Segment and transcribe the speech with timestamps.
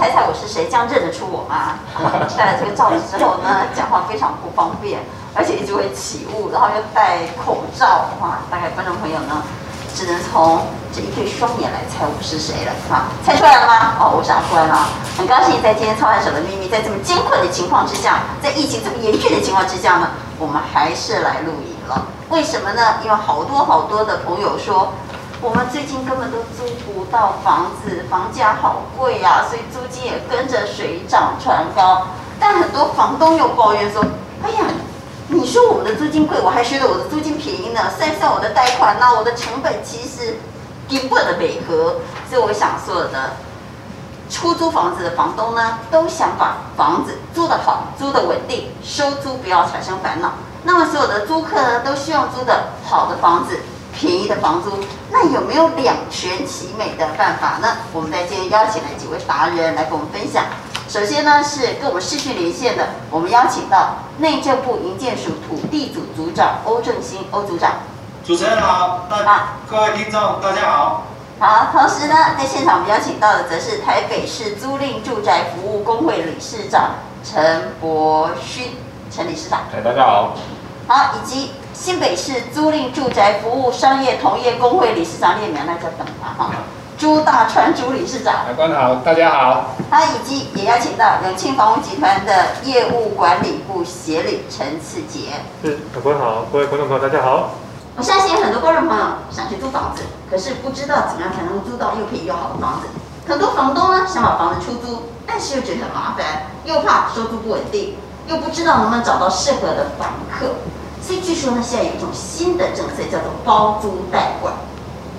[0.00, 1.76] 猜猜我是谁，这样认得出我吗？
[2.34, 5.00] 戴了这个罩子之后呢，讲话非常不方便，
[5.34, 9.42] 而且一直会起雾，然后又戴口罩，哇，大概观众朋友呢，
[9.94, 13.92] 只能从这一对双眼来猜我是谁了，啊，猜出来了吗？
[14.00, 20.08] 哦，我想出来了，很高兴在今天《操盘手的秘密》在这么艰困的情况之下，在疫情这么严峻的情况之下呢，
[20.38, 22.06] 我们还是来录影了。
[22.30, 23.04] 为什么呢？
[23.04, 24.94] 因为好多好多的朋友说。
[25.42, 32.08] 我们最近根本都租不到房子，房价好贵呀，所以租金也跟着水涨船高。
[32.38, 34.04] 但很多房东又抱怨说
[34.44, 34.66] ：“哎呀，
[35.28, 37.80] 你说我们的租金贵，我还觉得我的租金便宜呢。
[37.96, 40.36] 算一算我的贷款，那我的成本其实
[40.90, 41.96] 根本的违和。”
[42.28, 43.32] 所以我想说的，
[44.28, 50.32] 出租房子的房东呢，都想把房子租得好，租得稳定，收租不要产生烦恼。
[50.64, 53.58] 那么所有的租客呢，都希望租得好的房子。
[54.00, 54.70] 便宜的房租，
[55.12, 57.76] 那有没有两全其美的办法呢？
[57.92, 60.46] 我们在今天邀请了几位达人来跟我们分享。
[60.88, 67.72] 首先呢，是跟我们视讯连线的，我们邀请到内政部营建署土地组组长欧正兴欧组长。
[68.24, 71.02] 主持人好，大家各位听众大家好。
[71.38, 76.92] 好，同时呢，在现场我们邀请到的则是台北市租赁住宅服务工会理事长
[77.22, 78.78] 陈柏勋
[79.10, 79.60] 陈理事长。
[79.76, 80.32] 哎，大家好。
[80.88, 81.50] 好，以及。
[81.72, 86.50] 新北市租赁住宅服务商业同业公会理事长列苗，那就等他哈。
[86.98, 89.70] 朱大川朱理事长，长官好，大家好。
[89.90, 95.30] 他以及也邀请到永庆房屋集团的业务管理部协理陈次杰。
[95.62, 97.50] 是，长官好，各位观众朋友大家好。
[97.96, 102.88] 我相信很多观众朋友想去租房子，可是不知道怎么样才能租到又便宜又好的房子。
[103.26, 110.56] 很多房东呢想把房子出租，但是又觉得很麻烦，又怕收租不稳定，又不知道能不能找到适合的房客。
[111.02, 114.54] 所以据说呢，现在有一种新的政策叫做包租代管，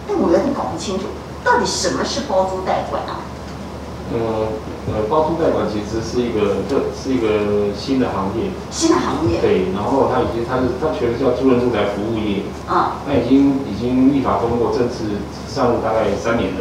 [0.08, 1.06] 但我有点搞不清楚，
[1.44, 3.20] 到底什么是包租代管啊？
[4.14, 4.20] 嗯
[4.92, 8.52] 呃，包租代管其实是一个，这是一个新的行业。
[8.70, 9.40] 新的行业。
[9.40, 12.44] 对，然后它已经，它是它全是叫租赁住宅服务业。
[12.68, 13.08] 啊、嗯。
[13.08, 16.60] 那已经已经立法通过，正式上路大概三年了。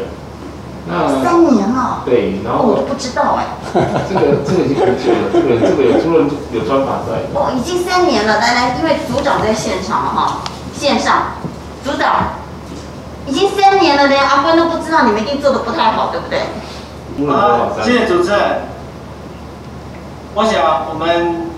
[0.92, 7.22] 那三年了，对，然后我都不知道哎、欸，这个这个已经很久了，这个这个有租赁有专法在。
[7.32, 10.42] 哦，已经三年了，来来，因为组长在现场了哈，
[10.74, 11.38] 线上，
[11.84, 12.34] 组长，
[13.26, 16.40] 已经三年了，连阿关都不知道，你们一定做的不太好，对不对？
[17.32, 18.40] 啊，谢谢主持人。
[20.34, 21.50] 我想我们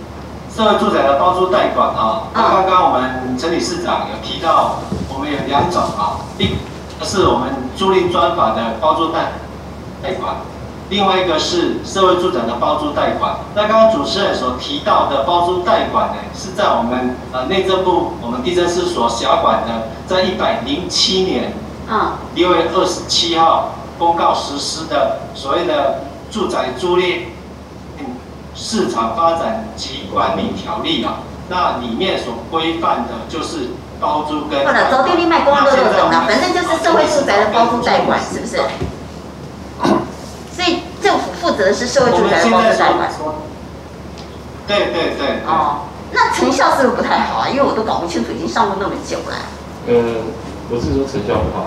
[0.55, 4.77] 社会住宅的包租代管啊，那刚刚我们陈理事长有提到，
[5.09, 6.57] 我们有两种啊，一。
[7.03, 9.33] 是我们租赁专法的包租贷
[10.03, 10.37] 贷款，
[10.89, 13.37] 另外一个是社会住宅的包租贷款。
[13.55, 21.53] 那刚刚主持人所提到的包租贷款呢，是在我们呃内政部我们地震司所辖管的，在一百零七年
[21.89, 27.23] 啊六月二十七号公告实施的所谓的住宅租赁
[28.55, 33.71] 市场发展及管理条例啊，那里面所规范的就是。
[34.03, 38.57] 包租跟，好了，走地利卖光都都懂了，反正就是社会住宅的包租代管，是不是？
[40.53, 43.09] 所以政府负责的是社会住宅的包租代管。
[44.67, 47.49] 对对对，哦，那成效是不是不太好啊？
[47.49, 49.37] 因为我都搞不清楚，已经上路那么久了。
[49.87, 50.17] 嗯，
[50.69, 51.67] 不是说成效不好，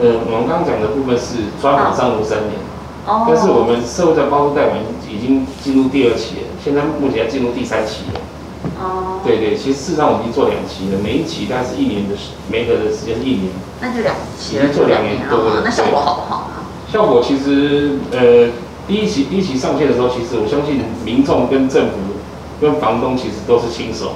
[0.00, 2.58] 呃，我们刚刚讲的部分是专法上路三年，
[3.06, 8.20] 哦，但是我们社会的包租代管已经进入第二期了，现在目前要进入第三期了。
[8.78, 15.62] 哦，对对，其实事实上我们已经做两期了，每一期大概是一年的时，每个的时间是一年，那就两期，已经做两年多了。
[15.64, 16.64] 那效果好不好呢？
[16.92, 18.48] 效果其实，呃，
[18.86, 21.96] 第一期第一期上线的时候，其实我相信民众跟政府
[22.60, 24.12] 跟房东其实都是新手，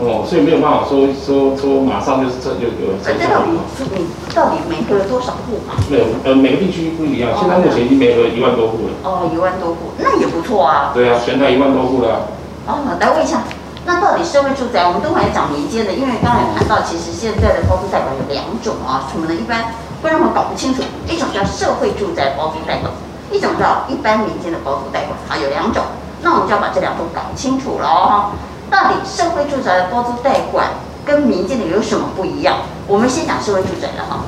[0.00, 3.40] 哦，所以没有办法说说说马上就是这就有成效。
[3.40, 3.52] 到底
[3.96, 5.80] 你到底媒合了多少户嘛？
[5.88, 8.92] 没有，呃，每个地区不一样，现在目前已经每个一万多户了。
[9.04, 10.90] 哦，一万多户，那也不错啊。
[10.92, 12.28] 对啊，全台一万多户了。
[12.66, 13.42] 哦，来问一下，
[13.86, 19.34] 那到底社会住宅，我们都还讲民间的，因为刚才谈到，其实现在的包租代管有两种啊，什么呢？
[19.34, 19.72] 一般
[20.02, 22.92] 观众们搞不清楚，一种叫社会住宅包租代管，
[23.32, 25.82] 一种叫一般民间的包租代管，啊，有两种，
[26.22, 28.30] 那我们就要把这两种搞清楚了哦。
[28.70, 30.68] 到底社会住宅的包租代管
[31.04, 32.58] 跟民间的有什么不一样？
[32.86, 34.20] 我们先讲社会住宅的哈。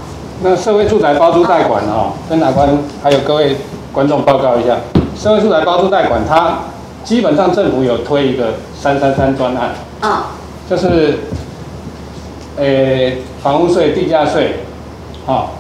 [0.43, 2.69] 那社会住宅包租代管哦，跟哪关
[3.03, 3.59] 还有各位
[3.93, 4.77] 观众报告一下，
[5.15, 6.59] 社会住宅包租代管它。
[7.05, 9.71] 基本上政府有推一个三三三专案，
[10.01, 10.31] 啊，
[10.71, 11.19] 就是，
[12.57, 14.61] 诶、欸，房屋税、地价税，
[15.27, 15.51] 啊，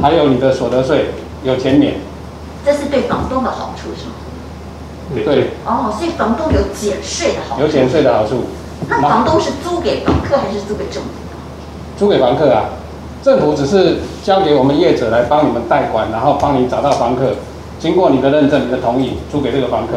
[0.00, 1.06] 还有你的所得税
[1.42, 1.94] 有减免，
[2.64, 5.24] 这是对房东的好处是吗？
[5.24, 5.50] 对。
[5.64, 7.62] 哦，所以房东有减税的好处。
[7.62, 8.44] 有减税的好处。
[8.88, 11.08] 那房东是租给房客还是租给政府？
[11.98, 12.64] 租给房客啊，
[13.22, 17.32] 政府只是交给我们业者来帮你们代管，然后帮你找到房客。
[17.78, 19.94] 经过你的认证、你的同意，租给这个房客。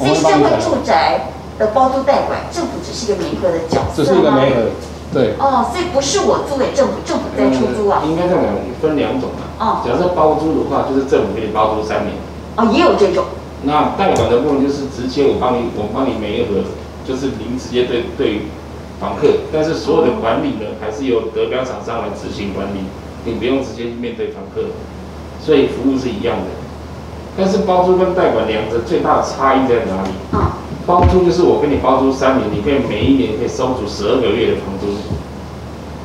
[0.00, 4.04] 所以社会住宅的包租代管，政府只是一个媒合的角色吗？
[4.04, 4.72] 只是一个媒合，
[5.12, 5.34] 对。
[5.38, 8.00] 哦，所以不是我租给政府，政府在出租啊？
[8.06, 9.52] 应该这样讲，分两种啊。
[9.60, 9.64] 哦。
[9.84, 12.16] 假设包租的话，就是政府给你包租三年。
[12.56, 13.24] 哦，也有这种。
[13.62, 16.64] 那代管的部分就是直接我帮你，我帮你媒合，
[17.04, 18.48] 就是您直接对对
[18.98, 22.88] 房客，但是所有的管理呢，还是由德标厂商来执行管理，
[23.26, 24.72] 你不用直接面对房客，
[25.44, 26.48] 所以服务是一样的。
[27.36, 30.10] 但是包租跟代管两者最大的差异在哪里？
[30.32, 30.50] 嗯，
[30.86, 34.86] 包租就是我跟你包租三年，你可以每一年可以收足十二个月的房租。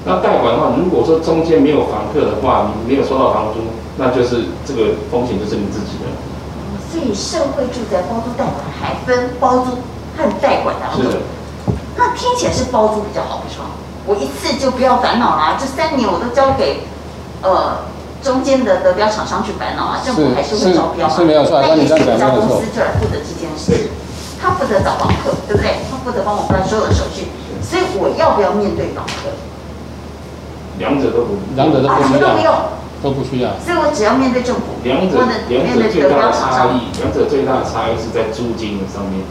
[0.06, 3.60] 那代管的话，如果说中间没有房客的话，你没有收到房租，
[3.98, 6.06] 那就是这个风险就是你自己的。
[6.92, 9.72] 所以社会住宅包租代管还分包租
[10.16, 10.86] 和代管的。
[10.96, 11.18] 是的。
[11.98, 13.66] 那听起来是包租比较好，是吗？
[14.06, 16.82] 我一次就不要烦恼啦，这三年我都交给
[17.42, 17.78] 呃。
[18.26, 21.14] 中间的得标厂商去烦恼啊，政府还是会招标啊，
[21.62, 23.92] 但也是一家公司就来负责这件事，
[24.42, 25.78] 他负责找房客，对不对？
[25.92, 27.28] 他负责帮我办所有的手续，
[27.62, 29.30] 所以我要不要面对房客？
[30.80, 32.54] 两者都不，两者都不需要，都不用，
[33.04, 33.52] 都不需要。
[33.64, 39.22] 所以我只要面对政府，两者两者最大的差异，两者最大的差异是在租金的上面。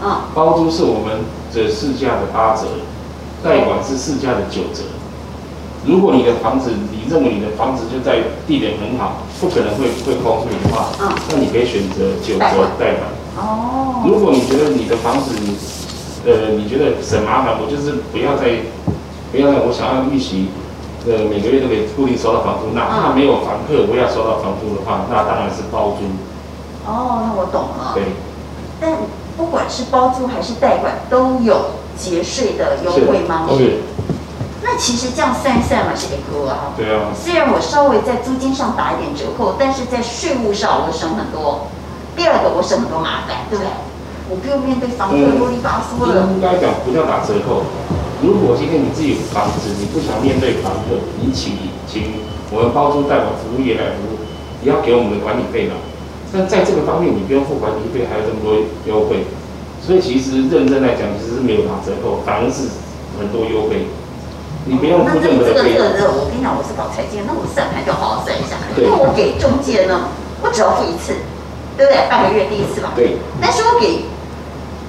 [0.00, 2.62] 嗯，包租是我们的市价的八折，
[3.42, 4.86] 贷款是市价的九折。
[5.86, 13.06] 如果你的房子，你认为你的房子就在地点很好，不可能会会空出的话，嗯，那你可以选择九折代管。
[13.38, 14.02] 哦。
[14.04, 15.54] 如果你觉得你的房子，你，
[16.26, 18.66] 呃，你觉得省麻烦，我就是不要再，
[19.30, 20.48] 不要再，我想要预期，
[21.06, 26.02] 呃，每个月都可以固定收到房租，哪怕没有房客，我要收到房租的话，那当然是包租。
[26.84, 27.94] 哦，那我懂了。
[27.94, 28.02] 对。
[28.80, 28.92] 但
[29.36, 33.46] 不管是包租还是贷款，都有节税的优惠吗？
[33.56, 33.78] 是。
[34.66, 36.74] 那其实这样算一算嘛，是一个啊。
[36.76, 37.14] 对啊。
[37.14, 41.70] 虽然我稍微在租金上打一点折扣，但是在税务上我省很多。
[42.16, 43.70] 第二个，我省很多麻烦，对不对？
[44.28, 46.26] 我不用面对房客啰里吧嗦的。
[46.34, 47.62] 应该讲不叫打折扣。
[48.18, 54.18] 如果今天你自己有房子，你不想面对房客，你请请我们包租代管服务业来服务，
[54.62, 55.78] 你要给我们的管理费嘛。
[56.32, 59.30] 但在这个方面，你不用付管理费，还有这么多优惠。
[59.78, 62.74] 所以其实认真来讲，其实是没有打折扣，反而是
[63.20, 63.86] 很多优惠。
[64.66, 65.78] 你不用付任何的费用。
[65.78, 68.58] 那这个这个我跟你讲，我是搞财经，那我算盘就好好算一下。
[68.76, 70.10] 因为我给中介呢，
[70.42, 71.14] 我只要付一次，
[71.78, 72.02] 对不对？
[72.10, 72.90] 半个月第一次吧。
[72.98, 73.16] 对。
[73.40, 74.04] 但是我给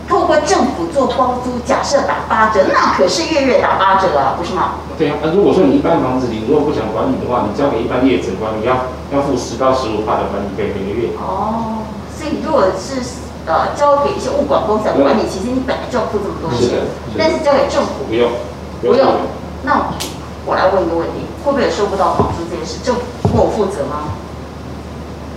[0.09, 4.81] 透过政府做包租，假设打八折，那可是月月打八折啊，不是吗？
[4.97, 5.21] 对啊。
[5.21, 11.13] 那如果说你一般房子，你如果不想管理的话，你交给一般业主管理，要要付十到十五趴的管理费每个月。
[11.21, 11.85] 哦。
[12.17, 12.97] 所以如果是
[13.45, 16.81] 呃交给一些物管公司来管理，其实你本来就要付这么多钱。
[17.13, 18.31] 但是交给政府不用。
[18.81, 19.05] 不用。
[19.67, 19.83] 那
[20.45, 23.01] 我来问一个问题，会不会有收不到房租这件事，政府
[23.35, 24.15] 为我负责吗？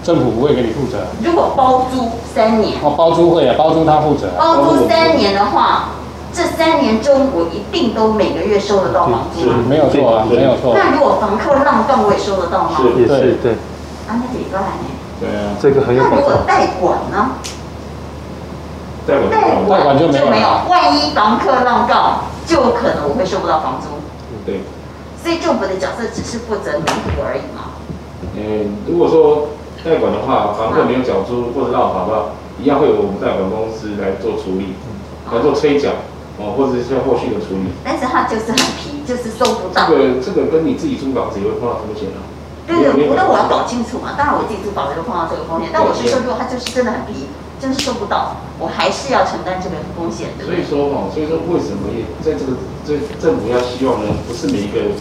[0.04, 1.02] 政府不会给你负责。
[1.20, 4.30] 如果包租三年，哦，包租会啊，包租他负责。
[4.38, 5.90] 包租三年的话，
[6.32, 9.64] 这三年中我一定都每个月收得到房租吗？
[9.68, 10.78] 没有错啊，没有错。
[10.78, 12.78] 那如果房客浪荡，我也收得到吗？
[12.78, 13.52] 是，对对。
[14.06, 14.86] 啊，那几个还呢？
[15.18, 16.04] 对啊，这个很有。
[16.04, 17.34] 那如果代管呢？
[19.08, 19.28] 代管
[19.68, 20.48] 代管就没有。
[20.70, 23.99] 万一房客浪荡，就有可能我会收不到房租。
[24.50, 24.58] 对，
[25.22, 27.78] 所以政府的角色只是负责弥补而已嘛。
[28.34, 34.74] 嗯，如果说代管的话，房客没有缴租或者闹跑的话，一样会有我们代管公司来做处理，
[35.30, 36.02] 来做催缴
[36.42, 37.70] 哦，或者是后续的处理。
[37.84, 39.86] 但是他就是很皮，就是收不到。
[39.86, 42.26] 这个这个跟你自己租房子也会碰到风险啊。
[42.66, 44.14] 对对，那我要搞清楚嘛。
[44.18, 47.30] 当然我自己租房子就碰到这个风险，但我是说，如果他就是真的很皮。
[47.60, 50.48] 就是收不到，我还是要承担这个风险的。
[50.48, 52.56] 所以说哈，所以说为什么也在这个
[52.88, 54.08] 这政府要希望呢？
[54.26, 54.96] 不是每一个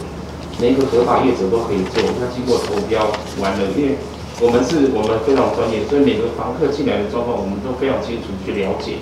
[0.60, 3.08] 每一个合法业者都可以做，他经过投标
[3.40, 3.96] 完了，因为
[4.44, 9.00] 我们是我们非常专业，所以每个房客进来的状况我们都非常清楚去了解。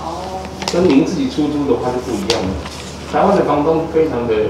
[0.00, 0.40] 哦。
[0.72, 2.50] 跟您自己出租的话就不一样了。
[3.12, 4.48] 台湾的房东非常的，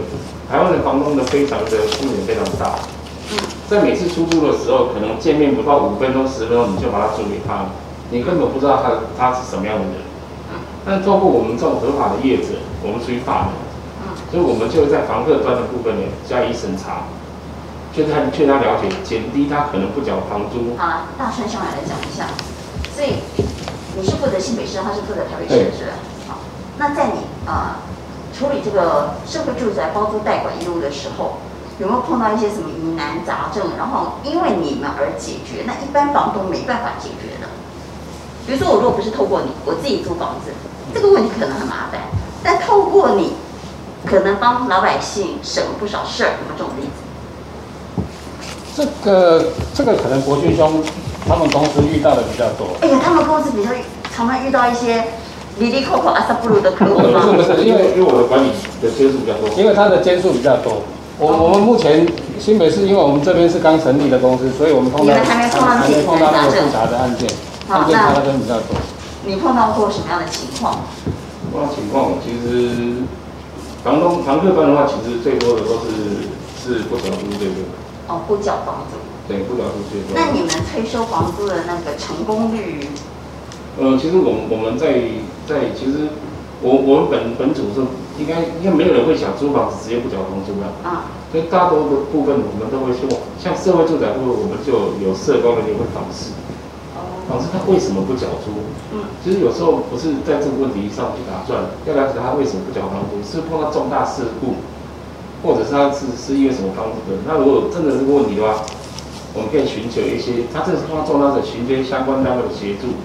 [0.48, 2.78] 台湾的房东的非常的风险非常大。
[3.34, 3.36] 嗯。
[3.66, 7.66] 在每次出租的时候，可能见面不到五分钟十分钟，你就把它租给他。
[8.14, 10.06] 你根本不知道他他是什么样的人，
[10.86, 13.58] 但是透过我们这种合法的业者，我们属于法人，
[14.30, 17.10] 所以我们就会在房客端的部分呢加以审查，
[17.92, 20.78] 劝他劝他了解，减低他可能不缴房租。
[20.78, 22.30] 好了，大川上来来讲一下，
[22.94, 23.18] 所以
[23.98, 25.98] 你是负责新北市，他是负责台北市，是吧？
[26.30, 26.38] 好，
[26.78, 31.42] 那在你啊、呃、处理这个社会住宅包租代管业务的时候，
[31.82, 35.66] 有没有碰到一些什么疑难杂症，然后因为你们而解决？
[35.66, 37.33] 那一般房东没办法解决的。
[38.46, 40.52] 比如说，我如果不是透过你，我自己租房子，
[40.92, 42.00] 这个问题可能很麻烦。
[42.42, 43.32] 但透过你，
[44.04, 46.30] 可能帮老百姓省了不少事儿。
[46.30, 47.02] 有没有这种例子？
[48.76, 50.82] 这个这个可能国军兄
[51.26, 52.76] 他们公司遇到的比较多。
[52.82, 53.70] 哎呀，他们公司比较
[54.14, 55.04] 常常遇到一些
[55.58, 57.20] 离离扣扣阿萨布鲁的客户吗？
[57.22, 58.50] 不是不是，因为因为我的管理
[58.82, 60.82] 的间数比较多，因为他的间数比较多。
[61.18, 62.06] 我我们目前
[62.40, 65.46] 新北市，因为我们这边是刚成立的公司，所以我们碰到还
[65.88, 67.30] 没碰到那么复杂的案件，
[67.68, 68.76] 案件查的比较多。
[69.26, 70.80] 你碰到过什么样的情况？
[71.52, 73.02] 碰到情况，其实
[73.82, 76.28] 房东房客方的话，其实最多的都是
[76.60, 77.64] 是不缴租这个。
[78.08, 78.98] 哦，不缴房租。
[79.26, 80.12] 对，不缴租最多。
[80.14, 82.88] 那你们催收房租的那个成功率？
[83.80, 85.00] 呃，其实我们我们在
[85.48, 86.08] 在其实
[86.60, 87.86] 我我们本本组是。
[88.16, 93.10] 应该应该没有人会想租房子直接不缴房租的啊，所以大多的部分我们都会说，
[93.42, 96.30] 像社会住宅部分，我们就有社工人员会访视，
[97.28, 98.52] 访视他为什么不缴租？
[98.92, 104.60] 嗯，其实有时候不是在这个问题上去打转，要了解他为什么不缴房租，是碰到重大事故，
[105.42, 107.18] 或者是他是是因为什么房子的？
[107.26, 108.62] 那如果真的是这个问题的话，
[109.32, 112.98] 我们可以寻求一些，他这是碰到重大的寻求相关单位的协助，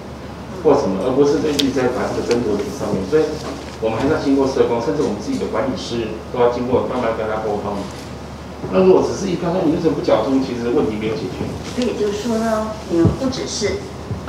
[0.62, 3.22] 或什么，而不是在一直在把这个争夺点上面，所以。
[3.80, 7.72] 我们还是要经过社工，甚至我们自己的管理师都要经过慢慢跟他沟通。
[8.70, 11.48] 那如果只是一刚刚你为什么不缴租，其实问题没有解决。
[11.72, 13.80] 所以也就是说呢，你们不只是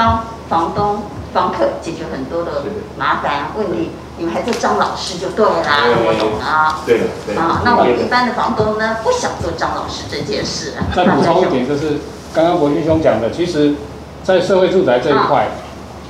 [0.01, 2.63] 帮房东、房客解决很多的
[2.97, 6.79] 麻烦问题，你们还做张老师就对啦，我懂了。
[6.87, 7.35] 对对。
[7.35, 10.73] 啊，那我们一般的房东呢，不想做张老师这件事。
[10.95, 11.99] 再补充一点，就是
[12.33, 13.75] 刚刚博钧兄讲的，其实，
[14.23, 15.49] 在社会住宅这一块，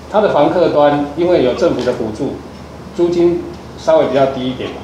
[0.10, 2.36] 他的房客端因为有政府的补助。
[2.96, 3.44] 租金
[3.78, 4.78] 稍微比较低一点嘛，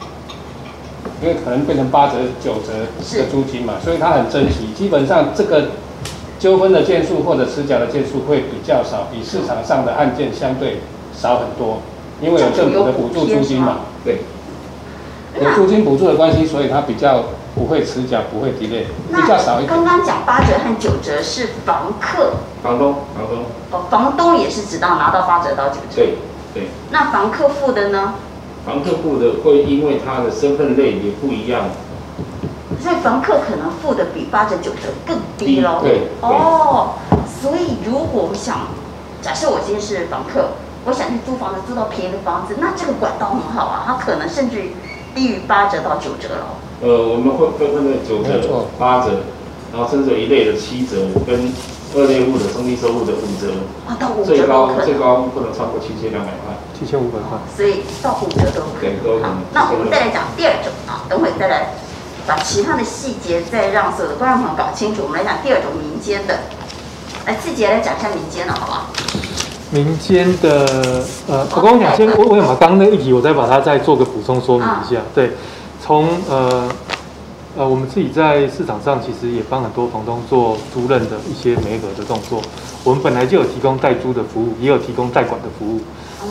[1.22, 4.74] 因为可能变成八折、九折的租金嘛，所以他很珍惜。
[4.76, 5.70] 基本上这个
[6.40, 10.82] 纠纷的件数或者持缴的件数会比较少，比市场上的案件相对
[11.16, 11.82] 少很多，
[12.22, 13.80] 因为有政府的补助租金嘛。
[14.06, 14.20] 对，
[15.42, 17.24] 有租金补助的关系，所以它比较
[17.56, 19.68] 不会持缴，不会 delay，比较少一点。
[19.68, 23.44] 刚刚讲八折和九折是房客，房东，房东。
[23.72, 25.96] 哦，房东也是只到拿到八折到九折。
[25.96, 26.14] 对。
[26.54, 28.14] 对，那房客付的呢？
[28.66, 31.66] 房客付的会因为他的身份类也不一样，
[32.88, 35.80] 所以房客可能付的比八折九折更低喽。
[35.82, 36.94] 对，哦，
[37.42, 38.60] 所以如果我想，
[39.22, 40.52] 假设我今天是房客，
[40.86, 44.72] 我想去租房子，租到便宜的房子，那这个管道很好啊，它可能甚至于
[45.14, 46.48] 低于八折到九折了。
[46.82, 49.20] 呃，我们会分分的九折、八折，
[49.74, 50.96] 然后甚至有一类的七折
[51.28, 51.52] 跟。
[51.96, 53.48] 二类户的中低收入的五折，
[53.88, 59.00] 啊，到五折最高最高不能超过七千两百块，七千五百块，所以到五折都可以。
[59.02, 61.72] 对，好，那我们再来讲第二种啊，等会再来
[62.28, 65.04] 把其他的细节再让所有的观众朋友搞清楚。
[65.04, 66.38] 我们来讲第二种民间的，
[67.26, 68.88] 来自己来讲一下民间的好不好？
[69.72, 75.00] 民间的，呃，我跟我讲，先我我想把刚刚那个议题，我再把它再做个补充说明一下。
[75.00, 75.32] 啊、对，
[75.82, 76.70] 从呃。
[77.60, 82.40] 呃，我们自己在市场上其实也帮很多房东做租赁的一些媒合的动作。
[82.84, 85.82] 我们本来就有提供代租的服务，也有提供代管的服务。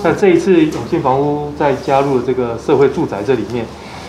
[0.05, 3.67] 那这一次永庆房屋在加入了这个社会住宅这里面，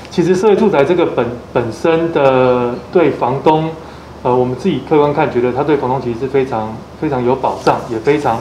[0.10, 3.70] 其实社会住宅这个本本身的对房东，
[4.24, 8.40] 呃，我们自己客观看，觉得它对房东其实是非常非常有保障，也非常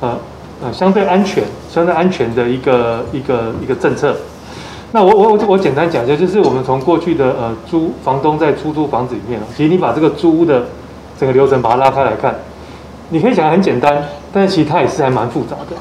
[0.00, 0.16] 呃
[0.62, 4.14] 呃相对安全、相对安全的一个一个一个政策。
[4.92, 10.64] 那我我我我简单讲一下，就是我们从过去的呃租房东在出租房子里面，其实你把这个租屋的
[11.18, 12.34] 整个流程把它拉开来看，
[13.08, 14.02] 你可以想很简单，
[14.32, 15.76] 但是其实它也是还蛮复杂的。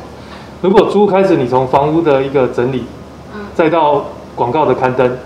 [0.62, 2.84] 如果租开始，你从房屋的一个整理，
[3.56, 4.06] 再到
[4.40, 5.18] 广告的刊登，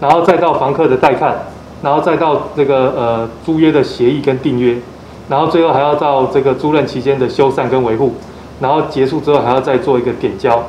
[0.00, 1.36] 然后再到房客的带看，
[1.82, 4.76] 然后再到这个呃租约的协议跟订约，
[5.28, 8.14] 然后最后还要到这个租赁期间的修缮跟维护，
[8.60, 10.62] 然后结束之后还要再做一个点交。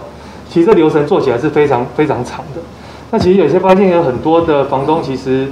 [0.49, 2.61] 其实这流程做起来是非常非常长的。
[3.11, 5.47] 那其实有些发现有很多的房东，其实，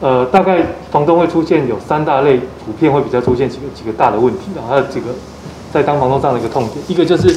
[0.00, 0.58] 呃，大概
[0.90, 5.06] 房东会出现有三大类，普遍会比较出现几个几个大的问题，然后还有几个
[5.72, 6.78] 在当房东上的一个痛点。
[6.88, 7.36] 一个就是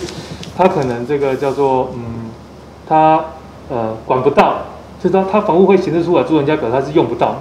[0.57, 2.29] 他可能这个叫做嗯，
[2.87, 3.23] 他
[3.69, 4.55] 呃管不到，
[5.01, 7.35] 就是他他房屋会显示出来，租人家表示他是用不到，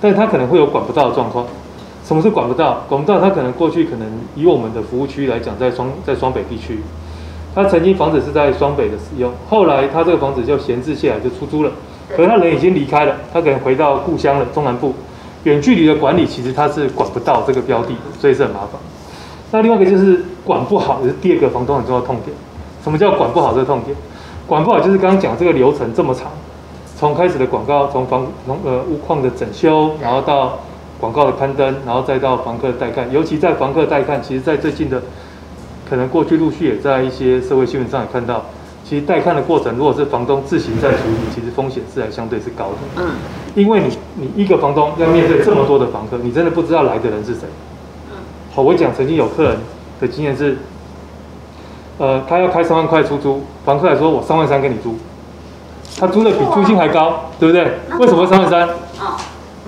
[0.00, 1.44] 但是他可能会有管不到的状况。
[2.04, 2.82] 什么是管不到？
[2.88, 6.80] 管不到，他可能过去可能以我们的服务区来讲，在双在双北地区。
[7.54, 11.72] 他曾经房子是在双北的使用，后来他这个房子就闲置下来就出租了，
[12.16, 14.94] 可是他人已经离开了，他可能回到故乡了，中南部，
[15.44, 17.88] 远距离的管理其实他是管不到这个标的，
[18.20, 18.80] 所以是很麻烦。
[19.50, 22.36] 那另外一个就是管不好，也是第二个房东很重要的痛点。
[22.84, 23.96] 什么叫管不好这个痛点？
[24.48, 26.32] 管不好就是刚刚讲这个流程这么长，
[26.96, 30.58] 从开始的广告，从房从呃屋况的整修，然后到
[30.98, 35.00] 广告的刊登，然后再到房客的带看，尤其在房客带看，其实在最近的。
[35.88, 38.44] 可能过去陆续也在一些社会新闻上也看到，
[38.84, 43.02] 其实带看的过程，如果是房东自行在处理，其实风险是还相对是高的。
[43.02, 43.12] 嗯，
[43.54, 47.44] 因为你你一个房东要面对这么多的房客，你真的不知道来的人是谁。
[48.10, 48.16] 嗯，
[48.54, 49.58] 好，我讲曾经有客人
[49.98, 50.58] 的经验是，
[51.98, 54.96] 呃，他要开三万块出租，房客来说我三万三跟你租，
[55.98, 57.64] 他租的比租金还高，对不对？
[57.98, 58.68] 为什么会三万三？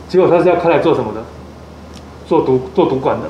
[0.09, 1.23] 结果他是要开来做什么的？
[2.27, 3.29] 做赌做赌馆的，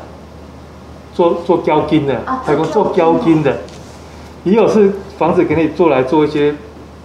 [1.14, 3.56] 做做交金的，还有做交金的，
[4.44, 6.54] 也有是房子给你做来做一些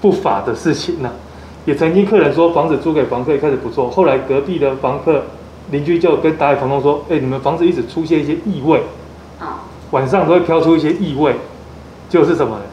[0.02, 1.16] 不法的事情呢、啊。
[1.64, 5.24] 也曾经客人说房子租给房客一开始不错，后来隔壁的房客
[5.72, 8.84] 邻居就跟打给房东说：“哎，你们房子一直出现一些异味，
[9.92, 11.34] 晚上都会飘出一些异味，
[12.10, 12.64] 就是什么呢？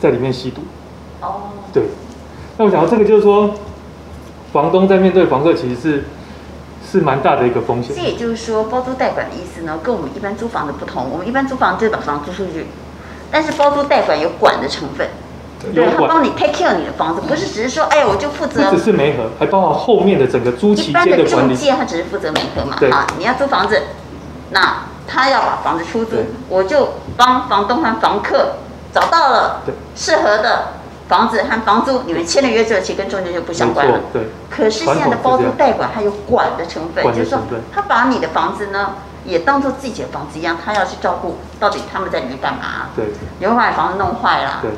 [0.00, 0.62] 在里面吸毒。”
[1.20, 1.42] 哦，
[1.72, 1.84] 对。
[2.56, 3.54] 那我想到这个就是说，
[4.52, 6.04] 房东在面对房客其实是。
[6.90, 7.94] 是蛮大的一个风险。
[7.94, 11.10] 这也就是说，包租代管的意思呢，跟我们一般租房的不同。
[11.12, 12.64] 我们一般租房就是把房租出去，
[13.30, 15.06] 但是包租代管有管的成分，
[15.74, 18.70] 对，他帮你 take care 你的房子，不是只是说，哎呀，我就负责。
[18.70, 21.12] 只是媒合，还包括后面的整个租期间的管理。
[21.12, 23.82] 一般的中介他只是负责媒合嘛，啊，你要租房子，
[24.52, 28.56] 那他要把房子出租，我就帮房东和房客
[28.92, 29.62] 找到了
[29.96, 30.68] 适合的。
[31.08, 33.98] 房子和房租，你们签了约之后，其实跟中介就不相关了。
[34.12, 34.24] 对。
[34.50, 37.38] 可是现在的包租代管还有管的成分，就是说
[37.72, 38.90] 他把你的房子呢，
[39.24, 42.90] 也当做自己的房子一样，他要去照顾到底他们在里面干嘛？
[42.94, 43.06] 对。
[43.40, 44.58] 有没有把房子弄坏了？
[44.60, 44.70] 对。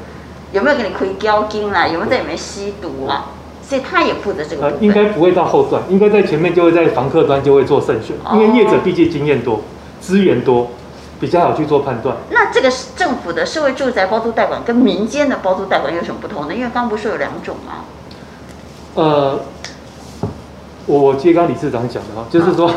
[0.52, 1.88] 有没有给你亏交金了？
[1.88, 3.24] 有没有在里面吸毒了？
[3.60, 4.66] 所以他也负责这个。
[4.66, 9.62] 呃，应该不会到后段，应该在前面就会在房客端就会做慎选，因为业者毕竟经验多，
[10.00, 10.68] 资源多。
[11.20, 12.16] 比较好去做判断。
[12.30, 16.54] 那这个政府的社会住宅包租代管跟民间的包租代管有什么不同呢？
[16.54, 17.84] 因为刚不是有两种吗？
[18.94, 19.38] 呃，
[20.86, 22.70] 我接刚理事长讲的哈，就是说，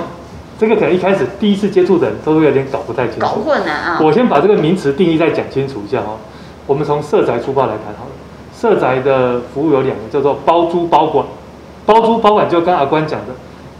[0.60, 3.98] 这个可能一开始第一次接触的人都会有点搞不太清楚，搞混了啊。
[4.02, 6.18] 我先把这个名词定义再讲清楚一下哈。
[6.68, 8.12] 我们从社宅出发来谈好了。
[8.54, 11.26] 社宅的服务有两个，叫做包租包管。
[11.86, 13.28] 包租包管就跟阿关讲的。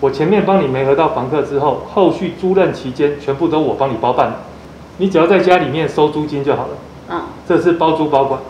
[0.04, 4.34] 我前面帮你没合到房客之后，后续租赁期间全部都我帮你包办。
[4.98, 6.70] 你只要在家里面收租金就好了。
[7.08, 8.42] 嗯，这是包租包管。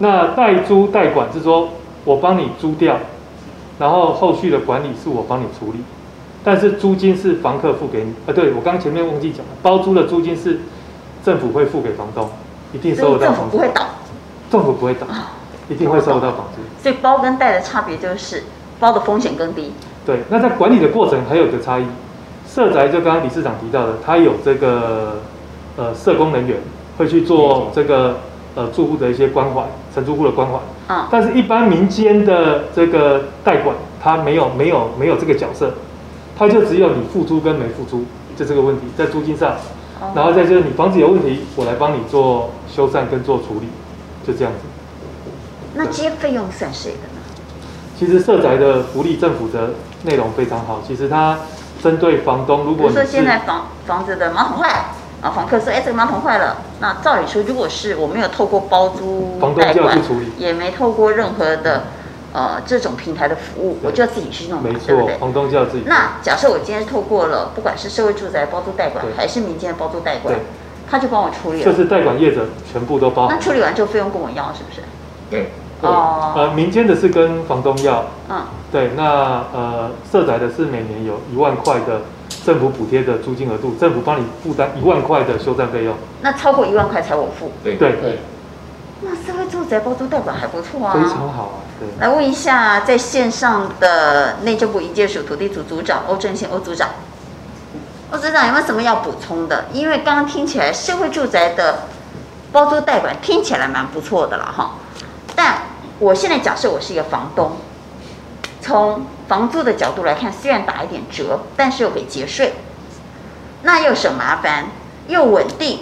[0.00, 1.70] 那代租代管是说，
[2.04, 2.98] 我帮你租掉，
[3.78, 5.78] 然后后续的管理是我帮你处理，
[6.44, 8.12] 但是租金是房客付给你。
[8.26, 10.60] 啊，对，我刚前面忘记讲了，包租的租金是
[11.24, 12.28] 政府会付给房东，
[12.74, 13.56] 一定收得到房租。
[13.56, 13.86] 政府不会倒。
[14.50, 15.06] 政府不会倒，
[15.70, 16.60] 一定会收得到房租。
[16.82, 18.44] 所以包跟贷的差别就是，
[18.78, 19.72] 包的风险更低。
[20.08, 21.84] 对，那在管理的过程还有个差异。
[22.48, 25.18] 社宅就刚刚理事长提到的，他有这个。
[25.80, 26.56] 呃，社工人员
[26.96, 28.16] 会去做这个
[28.56, 29.62] 呃住户的一些关怀，
[29.94, 30.58] 承租户的关怀。
[30.88, 31.06] 嗯。
[31.08, 35.72] 但是，一般民间的这个代管，他没有没有没有这个角色，
[36.36, 38.04] 他就只有你付租跟没付租，
[38.36, 39.52] 就这个问题在租金上。
[40.00, 40.10] 哦。
[40.16, 43.68] 然后再就是你房子有问题，我来帮你做修缮跟做处理，
[44.26, 44.58] 就这样子。
[45.76, 47.20] 那这些费用算谁的呢？
[47.96, 51.38] 其实社宅的福利政府的内容非常好，其实它
[51.82, 54.84] 针对房东，如果你说现在房房子的马桶坏。
[55.20, 56.58] 啊，房客说：“哎，这个马桶坏了。
[56.78, 59.98] 那照理说，如果是我没有透过包租代管，
[60.38, 61.86] 也没透过任何的
[62.32, 65.18] 呃这种平台的服务，我就要自己去弄，没错，对不对？
[65.18, 65.82] 房东就要自己。
[65.88, 70.36] 那假设我今天是透过了，不管是社会住宅包租代管，还是民间的包租代管，
[70.88, 71.64] 他就帮我处理了。
[71.64, 73.26] 就是代管业者全部都包。
[73.28, 74.82] 那处理完之后费用跟我要，是不是？
[75.28, 75.50] 对。
[75.82, 76.32] 哦。
[76.36, 78.04] 呃，民间的是跟房东要。
[78.28, 78.42] 嗯。
[78.70, 82.00] 对，那呃，社宅的是每年有一万块的。”
[82.44, 85.94] 政府补贴的租金额度，政府帮你负担一万块的修缮费用。
[86.22, 87.52] 那超过一万块才我付。
[87.62, 88.20] 对对对。
[89.02, 90.94] 那社会住宅包租代管还不错啊。
[90.94, 91.54] 非常好啊。
[91.78, 91.86] 对。
[92.00, 96.88] 来问一下，在线上的内政部营建署土地组组长欧正兴欧组长，
[98.12, 99.66] 欧组长有没有什么要补充的？
[99.74, 101.80] 因为刚刚听起来社会住宅的
[102.50, 104.70] 包租代管听起来蛮不错的了哈。
[105.36, 105.58] 但
[105.98, 107.52] 我现在假设我是一个房东，
[108.60, 112.54] 从房租的角度来看，虽然打一点折，但是又可以节税，
[113.62, 114.66] 那又省麻烦，
[115.08, 115.80] 又稳定。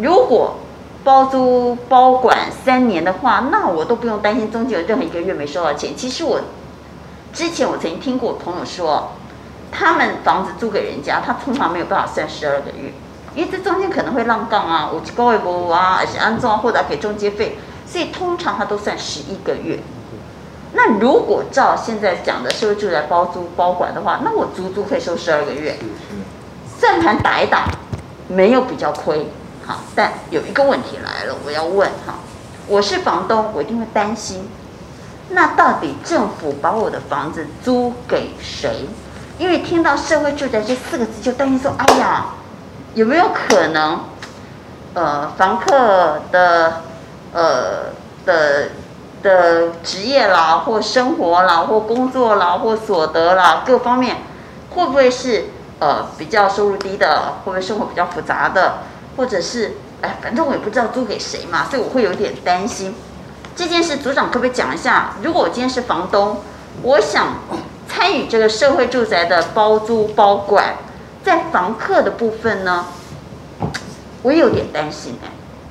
[0.00, 0.58] 如果
[1.02, 5.96] 包租包管三年的话，那我都不用担心中间有任何一个月没收到钱。
[5.96, 6.40] 其实我
[7.32, 9.12] 之前我曾经听过我朋友说，
[9.72, 12.92] 他们房子租给人家，他通常没有办法算十二个月，
[13.34, 17.58] 因为这中间可能会浪杠啊，有高位波啊，还是安装或者给中介费，
[17.90, 19.78] 所以通常它都算十一个月。
[20.74, 25.78] 那如果照现在讲的社会住宅包租包管的话，那我足足可以收十二个月，
[26.78, 27.70] 算盘打一打，
[28.28, 29.28] 没有比较亏，
[29.64, 32.16] 好，但有一个问题来了，我要问哈，
[32.66, 34.46] 我是房东，我一定会担心，
[35.30, 38.86] 那到底政府把我的房子租给谁？
[39.38, 42.26] 因为听到社会住宅这四个字就担心说，哎呀，
[42.92, 44.00] 有没有可能，
[44.92, 46.82] 呃，房客的，
[47.32, 47.92] 呃
[48.24, 48.68] 的。
[49.20, 54.18] 的职业啦，或生活啦，或工作啦，或所得啦，各方面
[54.70, 55.46] 会不会是
[55.80, 58.74] 呃比较收入低的，会不会生活比较复杂的，
[59.16, 62.94] 或者是哎，反正我也不知道租给谁嘛，所以我会有点担心。
[63.56, 65.14] 这件事组长可不可以讲一下？
[65.20, 66.36] 如果我今天是房东，
[66.82, 67.38] 我想
[67.88, 70.76] 参与这个社会住宅的包租包管，
[71.24, 72.86] 在房客的部分呢，
[74.22, 75.28] 我也有点担心哎。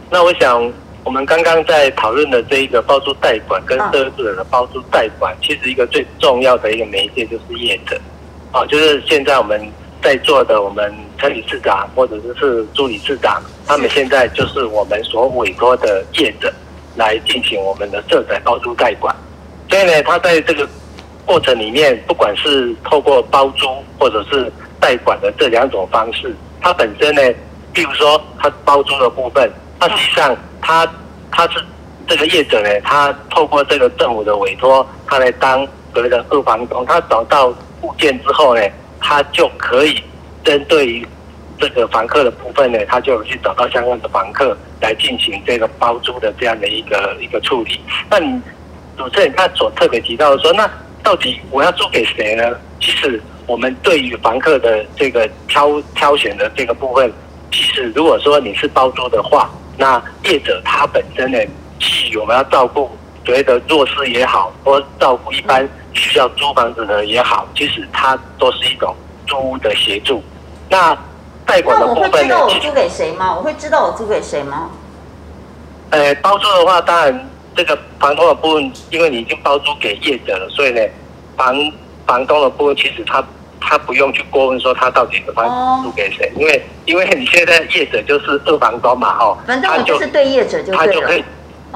[0.09, 0.69] 那我想。
[1.07, 7.97] 我们刚刚在讨论的这一个包租代管跟社会住宅的包租代管，其实一个最重要的一个媒介就是业者，
[8.51, 9.71] 啊，就是现在我们
[10.03, 16.53] 在座的我们陈理事长或者是助理事长，他们现在就是我们所委托的业者
[16.97, 19.15] 来进行我们的社宅包租代管。
[19.69, 20.67] 所以呢，他在这个
[21.25, 23.65] 过程里面，不管是透过包租
[23.97, 27.21] 或者是代管的这两种方式，它本身呢，
[27.71, 29.49] 比如说它包租的部分。
[29.79, 30.35] 它实际上，
[30.67, 30.85] 他
[31.31, 31.63] 他是
[32.05, 36.85] 这个业者呢，他透过这个政府的委托，他来当所谓的二房东。
[36.85, 37.47] 他找到
[37.81, 38.61] 物件之后呢，
[38.99, 40.03] 他就可以
[40.43, 41.07] 针对于
[41.57, 47.79] 这个房客的部分呢，他就去找到相关的房客来进行这个包租的这样的一个一个处理。
[48.09, 48.41] 那你
[48.97, 50.69] 主持人他所特别提到的说，那
[51.01, 52.43] 到底我要租给谁呢？
[52.81, 57.09] 其实我们对于房客的这个挑挑选的这个部分，
[57.53, 61.37] 其实如果说你是包租的话，那业者他本身呢，
[61.79, 62.89] 其实我们要照顾
[63.23, 68.95] 所谓的弱势也好，或照顾一般需要租房子的也好，其实它都是一种
[69.27, 70.23] 租屋的协助。
[70.69, 70.97] 那
[71.45, 72.35] 代管的部分呢？
[72.35, 73.35] 那我会知道我租给谁吗？
[73.35, 74.69] 我会知道我租给谁吗？
[75.91, 80.81] 呃，包租的话，当然这个房东的部分，因为你已经包租给业者了，所以呢，
[81.35, 81.55] 房
[82.05, 83.23] 房东的部分其实他。
[83.59, 91.23] 他不用去过问说他到底的房子租给谁，因为因为你现在业者就是二房东嘛，哦，反正我就是对业者就他就可以，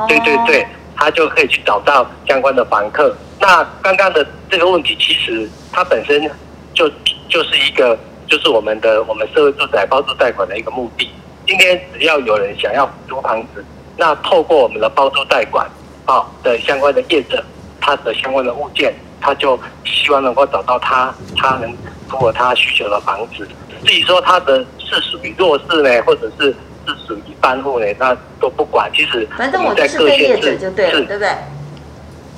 [0.08, 0.66] 对对对，
[0.96, 3.16] 他就可以去找到相关的房客。
[3.40, 6.30] 那刚刚的这个问题，其实它本身
[6.74, 6.88] 就
[7.28, 11.10] 就是一个就是我们的我们社会住宅包租贷款的一个目的。
[11.48, 13.66] 今天只要有人想要租房子，
[13.98, 15.68] 那透过我们的包租贷款
[16.06, 17.44] 啊的相关的业者，
[17.82, 18.94] 他的相关的物件。
[19.22, 21.72] 他就希望能够找到他，他能
[22.10, 23.48] 符合他需求的房子。
[23.86, 26.54] 至于说他的是属于弱势呢，或者是
[26.86, 28.92] 是属于一般户呢，那都不管。
[28.94, 31.30] 其实反正我在各县市就对了，对不对？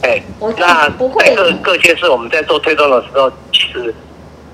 [0.01, 0.21] 哎，
[0.57, 3.93] 那在各各县市我们在做推动的时候，其实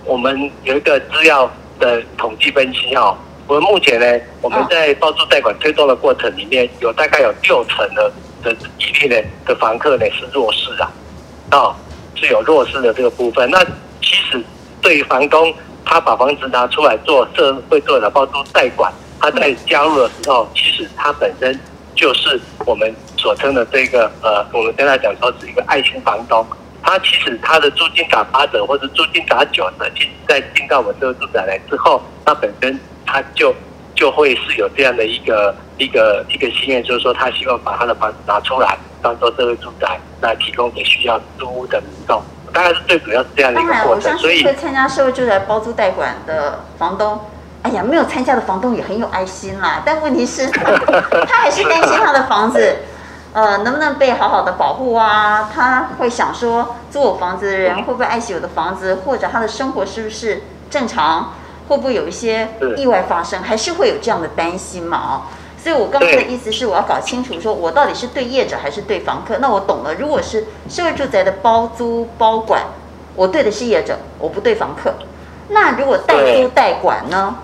[0.05, 3.17] 我们有一个资料的统计分析哦。
[3.47, 8.11] 我们目前呢，我们在包租贷款推动的过程里面，有大概有六成的
[8.43, 10.91] 的比例呢的房客呢是弱势啊，
[11.51, 11.75] 哦。
[12.19, 13.63] 是有弱势的这个部分，那
[14.01, 14.43] 其实
[14.81, 15.53] 对于房东，
[15.85, 21.57] 他把房子拿出来做社会做的包租代管，他在加入的时候，其实他本身
[21.95, 26.45] 就是我们所称的这个呃，我们跟他讲说是一个爱心房东。
[26.81, 33.53] 他其实他的租金打八折或者租金打九折，其实在进到我们这个住宅来之后，他本身他就
[33.95, 38.77] 就会是有这样的一个一个一个心愿，就是说他希望把他的房子拿出来。
[39.01, 42.21] 当做社会住宅来提供给需要租屋的民众，
[42.53, 44.17] 大概是最主要是这样的一个过程。
[44.17, 47.19] 所以会参加社会住宅包租代管的房东，
[47.63, 49.81] 哎呀，没有参加的房东也很有爱心啦。
[49.85, 52.77] 但问题是， 他还是担心他的房子，
[53.33, 55.49] 呃，能不能被好好的保护啊？
[55.53, 61.33] 他会想说，租我房子的人会不会爱惜我的房子，或者他的生活是不是正常？
[61.67, 63.43] 会不会有一些意外发生？
[63.43, 64.97] 还是会有这样的担心嘛？
[64.97, 65.21] 哦。
[65.61, 69.37] 所以，我刚刚的意思是，我要搞清楚，说我到底是对业者还是对房客？
[69.39, 69.93] 那我懂了。
[69.95, 72.63] 如果是社会住宅的包租包管，
[73.13, 74.93] 我对的是业者，我不对房客。
[75.49, 77.35] 那如果代租代管呢？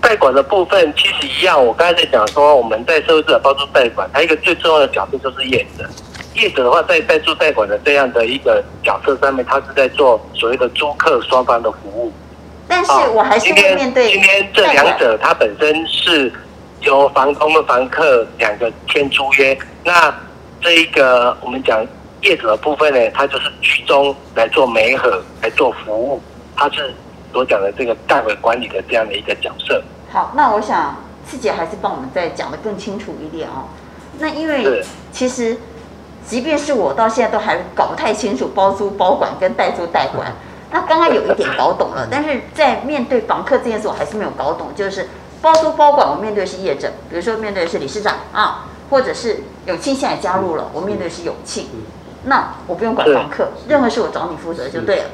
[0.00, 1.64] 代管的部分其实一样。
[1.64, 5.88] 我刚才在讲说，我们在社会住宅包租代管，它一个最重要的角色就是业者。
[6.34, 12.12] 业者的话，在代租代管的这样的一个角色上面，他是在做所谓的租客双方的服务。
[12.66, 16.32] 但是我还是会面对、今天这两者，它本身是。
[16.84, 20.14] 由房东跟房客两个签租约，那
[20.60, 21.84] 这一个我们讲
[22.22, 26.20] 业主的部分呢，他就是居中来做媒合，来做服务，
[26.56, 26.94] 他是
[27.32, 29.82] 所讲的这个代为管理的这样的一个角色。
[30.10, 33.68] 好，那我想四姐还是帮我们再讲的更清楚一点哦。
[34.18, 35.56] 那因为其实
[36.26, 40.32] 即便是我到现在都还搞不太清楚包租包管跟代租代管，
[40.70, 45.08] 那刚刚有一点搞懂了，但是在面对房客这件事我还是没有搞懂，就是。
[45.44, 51.66] 包租包管，我面对的是业者，比如说面对的是理事长啊，或者是永庆现在加入了，我面对的是永庆，
[52.24, 55.04] 那我不用管房客，任何事我找你负责就对了。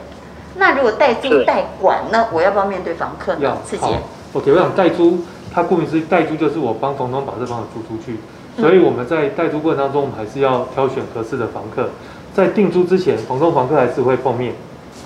[0.55, 3.41] 那如果代租代管呢，我要不要面对房客呢？
[3.41, 3.57] 要。
[3.67, 3.87] 刺激。
[4.33, 8.21] OK，我想代租，它顾名思义，代租就是我帮房东把这房子租出去，
[8.57, 11.89] 所以我们在代租过程当中，我们还是要挑选合适的房客，
[12.33, 14.55] 在定租之前，房东房客还是会碰面，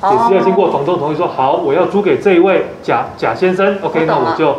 [0.02, 4.54] 也是要经过房东同意说好，我要租给这一位贾贾先生，OK，那我就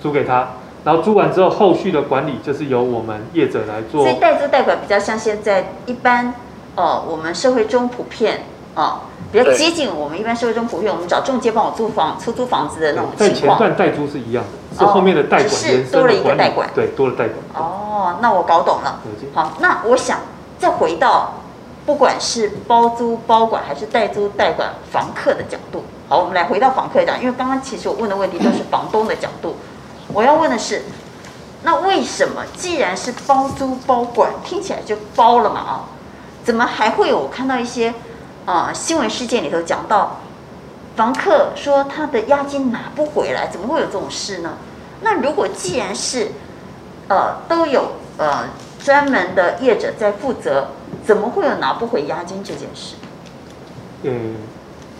[0.00, 0.48] 租给他。
[0.82, 4.02] 然后租完之后，后续的管理就是由我们业者来做。
[4.02, 6.32] 所以代租代管比较像现在一般，
[6.74, 13.28] 哦，我们社会中普遍，哦，比较接近我们一般社会中普遍，我们找中介帮我租房、出租房子的那种情况。
[13.28, 17.62] 在前段代租是一样的，是后面的代管延伸的管理，多了一个代管，对，多了代管。
[17.62, 19.00] 哦，那我搞懂了。
[19.34, 20.20] 好，那我想
[20.58, 21.34] 再回到，
[21.84, 29.56] 不管是包租包管还是代租代管房客的角度，好，我们来回到房客讲，因为刚刚其实我问的问题都是房东的角度。
[30.12, 30.82] 我要问的是，
[31.62, 35.84] 那为什么既然是包租包管，听起来就包了嘛啊？
[36.42, 37.90] 怎么还会有我看到一些
[38.46, 40.20] 啊、呃、新闻事件里头讲到，
[40.96, 44.54] 房客说他的押金拿不回来，怎么会有这种事呢？
[45.02, 46.32] 那如果既然是
[47.08, 48.44] 呃都有呃
[48.82, 50.68] 专门的业者在负责，
[51.06, 52.96] 怎么会有拿不回押金这件事？
[54.02, 54.36] 嗯，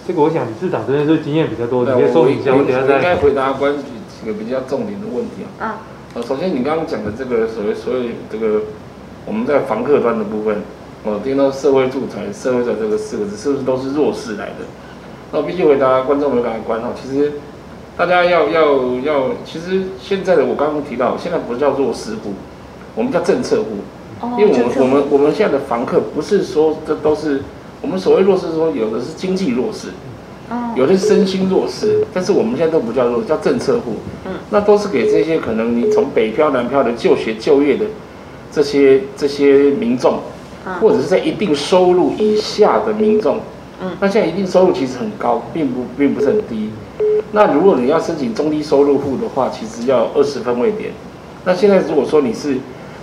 [0.06, 3.74] 这个我想理事长真的是经验比较多，你可以说一下，我等下再应该回答关。
[4.22, 5.78] 一个比较重点的问题啊，啊，
[6.14, 8.62] 呃，首先你刚刚讲的这个所谓所谓这个
[9.26, 10.58] 我们在房客端的部分，
[11.04, 14.66] 我听到社会住宅、社会的这个四个字，是不是都是弱势来的？
[15.32, 17.34] 那我必须回答观众朋友的观哈，其实
[17.96, 22.34] 大家要要要，其实现在的我刚刚提到，现在不叫弱势户，
[22.94, 23.76] 我们叫政策户，
[24.38, 27.42] 因为我们我们我们现在的房客不是说这都是
[27.80, 29.88] 我们所谓弱势，说有的是经济弱势。
[30.74, 33.96] 有的是身心弱势，但是我们现在都不叫弱，叫政策户。
[34.24, 37.84] 嗯，那都是给这些可能你从北漂南漂的就学就业的
[38.50, 40.20] 这些这些民众，
[40.80, 43.38] 或者是在一定收入以下的民众。
[43.82, 46.70] 嗯，那现在一定收入其实很高，并不并不是很低。
[47.32, 50.90] 那如果你要申请中低收入户的话，其实要二十分位点。
[51.44, 52.56] 那现在如果说你是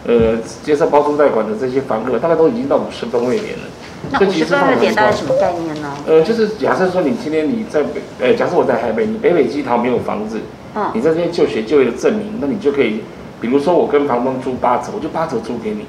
[0.05, 3.63] 呃接受包租贷款的这些房客，大概都已经到五十分位点了。
[4.11, 5.86] 那五十分位点大概什么概念呢？
[6.07, 10.39] 呃，就是假设说你今天你在北，呃，假设我在台北，你北北基桃没有房子，
[10.73, 13.01] 嗯，你在这边就学就业的证明，那你就可以，
[13.41, 15.81] 比如说我跟房东租八折，我就八折租给你；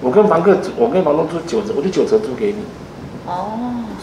[0.00, 2.56] 我跟房客，我跟房东租九折，我就九折租给你。
[3.26, 3.52] 哦，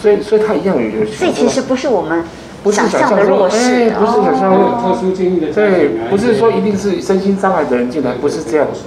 [0.01, 1.05] 所以所以他一样有有。
[1.05, 2.23] 所以其实不是我们
[2.63, 8.79] 不是想象的弱势，哎，不是想象的特殊境遇的，对，不是说一定是身心障碍的人进来，不是这样子。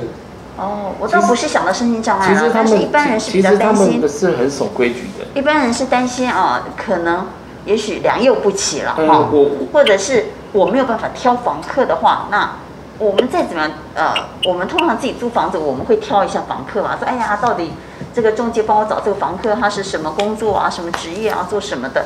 [0.56, 4.00] 哦，我倒不是想到身心障碍啊，其实他们一般人是比较担心。
[4.00, 5.23] 的是很守规矩的。
[5.34, 7.26] 一般人是担心啊，可能
[7.64, 9.28] 也许良莠不齐了哈，
[9.72, 12.52] 或者是我没有办法挑房客的话，那
[12.98, 17.72] 我们再怎么样呃，我们通常自己租房子，我们会挑一下房客嘛，说哎呀，到底
[18.14, 22.04] 这个中介帮我找这个房客，他是什么工作啊，什么职业啊，做什么的？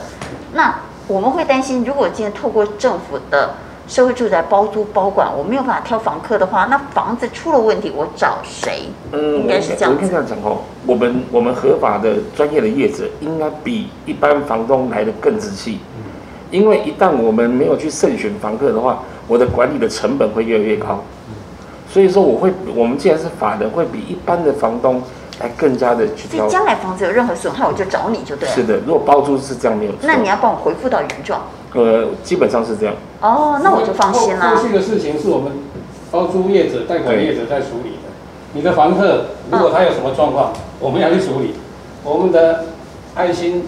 [0.55, 3.51] 那我们会担心，如果今天透过政府的。
[3.89, 8.83] 社会住宅包租包管，我没有办法挑房客的话，那房子出了问题，我找谁？
[9.13, 9.91] 嗯，应该是这样。
[9.91, 15.79] 我应该这样讲哦，我们我们合法的专业的业者应该比一般房东来的更仔细，
[16.51, 21.03] 因为一旦我们没有去慎选房客的话，我的管理的成本会越来越高。
[21.91, 25.03] 所以说，我会我们既然是法人，会比一般的房东
[25.41, 26.39] 来更加的去挑。
[26.39, 28.55] 所以将来房子有任何损害，我就找你就对了。
[28.55, 30.01] 是的，如果包租是这样没有错。
[30.03, 31.43] 那你要帮我恢复到原状。
[31.75, 32.95] 呃，基本上是这样。
[33.21, 34.57] 哦，那我就放心了。
[34.57, 35.53] 后续的事情是我们
[36.11, 38.09] 包租业者、贷款业者在处理的。
[38.55, 41.55] 你的房客如果他有什么状况，嗯、我们要去处理。
[42.03, 42.65] 我们的
[43.15, 43.65] 爱心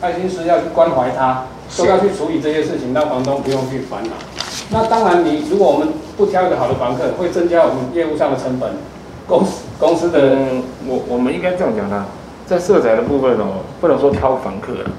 [0.00, 1.44] 爱心师要去关怀他，
[1.76, 4.10] 都要去处理这些事情，让房东不用去烦恼。
[4.70, 8.70] 那当然，你如果我们不挑一个好的房客，会增加我们业务上的成本。
[9.26, 12.06] 公司公司的，嗯、我我们应该这样讲啦，
[12.46, 14.90] 在社宅的部分哦，不能说挑房客了。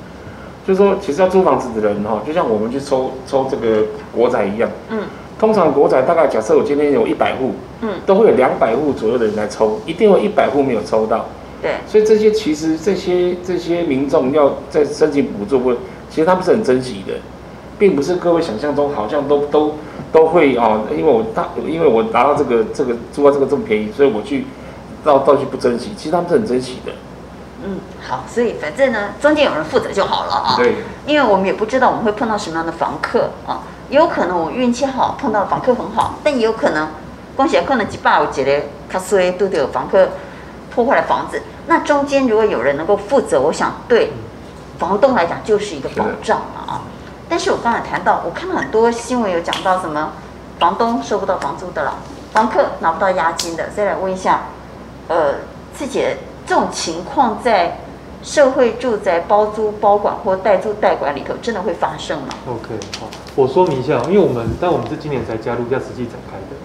[0.67, 4.69] 就是说，其实要租房子的人哈，就像我们去抽抽这个国宅一样。
[4.89, 5.03] 嗯。
[5.37, 11.25] 通常国宅大概假设我今天有一百户，嗯，都会有两百户左右的人来抽，一定有一百户没有抽到。
[11.61, 11.71] 对。
[11.87, 15.73] 所以这些其实这些这些民众要在申请补助，不，
[16.09, 17.13] 其实他们是很珍惜的，
[17.77, 19.75] 并不是各位想象中好像都都
[20.11, 24.45] 都会哦，因为我大因为我拿到这个这个租到这个这么便宜，所以我去
[25.05, 26.91] 到到去不珍惜，其实他们是很珍惜的。
[27.63, 30.55] 嗯，好，所以反正呢，中间有人负责就好了啊。
[30.57, 30.75] 对。
[31.05, 36.89] 因为我们也不知道我们会碰到什么样的房客啊，也有可能我运气好碰到房客很好，但也有可能，
[37.35, 40.09] 恭喜可能几百我觉得卡衰都得有房客
[40.73, 41.41] 破坏了房子。
[41.67, 44.11] 那中间如果有人能够负责，我想对
[44.77, 46.81] 房东来讲就是一个保障了啊。
[47.27, 50.11] 但是我刚才谈到，我看到很多新闻有讲到什么
[50.59, 51.95] 房东收不到房租的了，
[52.31, 53.69] 房客拿不到押金的。
[53.69, 54.41] 再来问一下，
[55.07, 55.35] 呃，
[55.73, 56.03] 自己。
[56.47, 57.75] 这种情况在
[58.21, 66.55] 社会住宅包租包管或代租代管里头，真的会发生吗？OK，好，我说明一下，因为我们但我们是今年才加入，要实际展开的。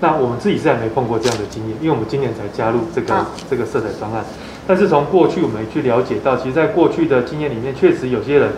[0.00, 4.22] 那我们自己是还没碰过这样的经验，因为我们今年才加入这个、啊、这个色彩专案。
[4.66, 8.52] 但是从过去我们去了解到，其实，在过去的经验里面，确实有些人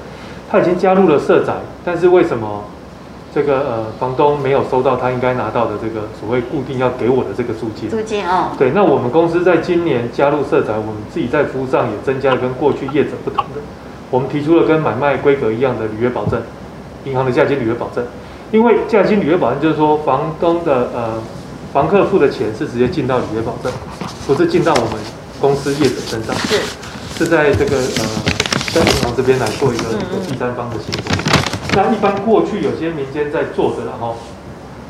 [0.51, 2.65] 他已经加入了社宅，但是为什么
[3.35, 7.89] 这个呃房东没有收到他应该拿到的这个所谓固定要给我的这个租金？
[7.89, 8.57] 租金啊、哦。
[8.59, 13.61] 对，那我们公司在今年加入社宅，我们自己在服务上也增加了跟过去业者不同的，
[14.11, 16.43] 我们提出了跟买卖规格一样的履约保证，
[17.05, 18.05] 银行的价金履约保证。
[18.51, 21.15] 因为价金履约保证就是说，房东的呃
[21.73, 23.73] 房客付的钱是直接进到履约保证，
[24.27, 25.01] 不是进到我们
[25.41, 26.61] 公司业者身上，是
[27.17, 28.05] 是在这个呃
[28.75, 31.22] 在银行这边来做一个一个第三方的信托。
[31.75, 34.17] 那一般过去有些民间在做的，然后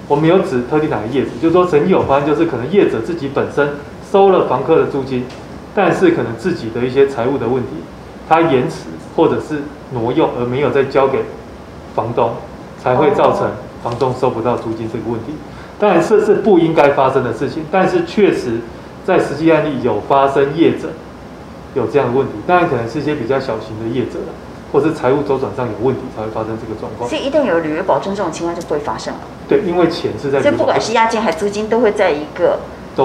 [0.09, 3.69] 我没有指特定哪个业者，就是说曾经有发生，就是可能业者自己本身
[4.11, 5.25] 收了房客的租金，
[5.75, 7.71] 但是可能自己的一些财务的问题，
[8.29, 11.21] 他延迟或者是挪用而没有再交给
[11.95, 12.31] 房东。
[12.83, 13.49] 才会造成
[13.81, 15.33] 房东收不到租金这个问题，
[15.79, 18.59] 当然这是不应该发生的事情，但是确实
[19.05, 20.89] 在实际案例有发生业者
[21.77, 24.35] 有这样的问题，当然可能是一些比较小型的业者了，
[24.73, 27.09] 或是财务周转上有问题才会发生这个状况。
[27.09, 29.21] 所以一旦有履约保证这种情况就不会发生了。
[29.47, 30.41] 对，因为钱是在。
[30.41, 32.59] 所以不管是押金还是租金，都会在一个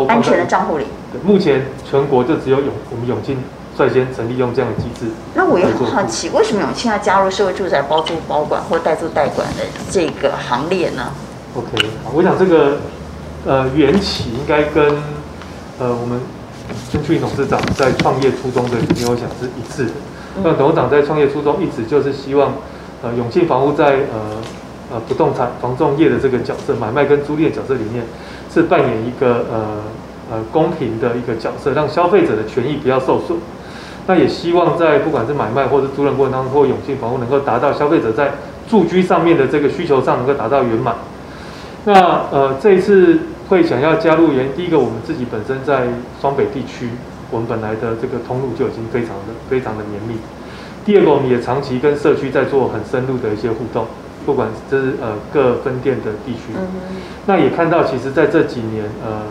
[0.07, 0.85] 安全的账户里。
[1.11, 3.37] 对，目前全国就只有永我们永庆。
[3.77, 11.11] 率先成立用这样的机制，那我也很好奇，为什么永庆要加入社会住宅包租包管或代租代管的这个行列呢
[11.55, 12.79] ？OK，好，我想这个
[13.45, 14.83] 呃缘起应该跟
[15.77, 16.19] 呃我们
[16.89, 19.91] 孙俊董事长在创业初衷的理念，我想是一致的。
[20.43, 22.53] 那董事长在创业初衷一直就是希望
[23.01, 24.41] 呃永庆房屋在呃
[24.91, 28.05] 呃不动产房仲业的这个角色，买卖跟租赁的角色里面，
[28.53, 29.81] 是扮演一个呃
[30.31, 33.37] 呃公平的一个角色，让消费者的权益不要受损。
[34.05, 38.31] 那也希望在不管是买卖或者租赁过程当中，或永庆房屋能够达到消费者在
[38.69, 40.95] 住居上面的这个需求上能够达到圆满。
[41.83, 41.93] 那
[42.31, 43.19] 呃这一次
[43.49, 45.87] 会想要加入原，第一个我们自己本身在
[46.21, 46.89] 双北地区，
[47.31, 50.19] 我们本来的这个通路就已经非常的非常的绵密。
[50.85, 53.85] 第二个我们也长期跟社区在做很深入的一些互动，
[54.25, 56.53] 不管是呃各分店的地区，
[57.25, 59.23] 那也看到其实在这几年呃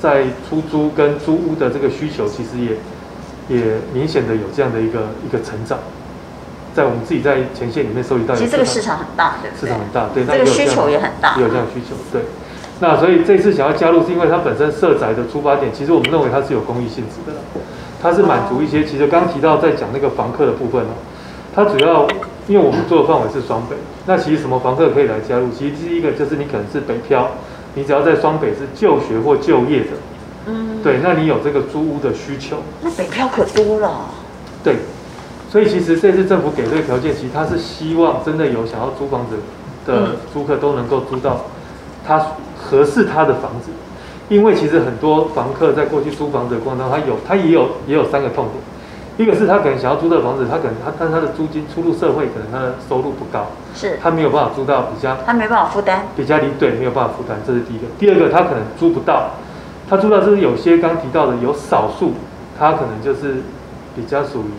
[0.00, 2.76] 在出租跟租屋的这个需求其实也。
[3.48, 5.76] 也明显的有这样的一个一个成长，
[6.72, 12.22] 在我们自己在前线里面收集到，其实这个市场很大，对，市场很大，对，这个需求也很大，也有这样的需求，对。
[12.78, 17.40] 那所以这次想要加入，是因为它本身社宅的出发点，其实我们认为它是有公益性质的，
[18.02, 20.94] 它是满足一些，其实刚提到在讲那个房客的部分哦，
[21.54, 22.06] 它主要
[22.48, 25.50] 因为我们做的范围是双北，那其实什么房客可以来加入？
[25.50, 27.28] 其实第一个就是你可能是北漂，
[27.74, 29.90] 你只要在双北是就学或就业的。
[30.46, 34.06] 嗯，对，那你有这个租屋的需求，那北漂可多了。
[34.64, 34.76] 对，
[35.50, 39.36] 所以其实这次政府给这个条件，其实他是希望真的有想要租房子
[39.86, 41.42] 的租客都能够租到
[42.06, 42.18] 他
[42.58, 43.70] 合适他的房子，
[44.30, 48.56] 因为其实很多房客在过去租房子的过程当中，他有他也有也有三个痛点，
[49.18, 57.84] 一个是他可能想要租的房子，他可能他但他的租金出入社会，可能他的收入不高，是他没有办法租到比较，他没办法负担，比较离对没有办法负担，这是第一个。
[57.98, 59.30] 第二个，他可能租不到。
[59.88, 62.12] 他租到就是有些刚提到的有少数，
[62.56, 63.42] 他可能就是
[63.96, 64.52] 比较属于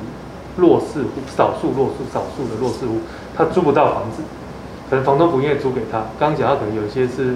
[0.58, 3.00] 弱势户，少数弱势少数的弱势户，
[3.34, 4.22] 他租不到房子，
[4.90, 6.04] 可能房东不愿意租给他。
[6.20, 7.36] 刚讲到可能有些是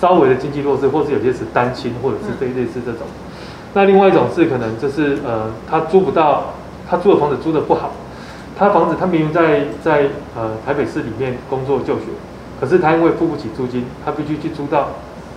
[0.00, 3.02] 稍微的经济弱势，或是有些是单亲，或者是这类似这种。
[3.74, 6.54] 那另外一种是可能就是呃，他租不到，
[6.88, 7.92] 他租的房子租的不好，
[8.58, 12.06] 他房子他明明在在呃台北市里面工作就学，
[12.60, 14.88] 可是他因为付不起租金，他必须去租到。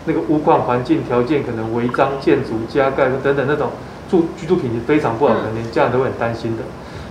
[0.05, 3.69] 那个屋况环境条件可能违章建筑加盖等等那种
[4.09, 6.63] 住居住品质非常不好，可能连家人都会很担心的。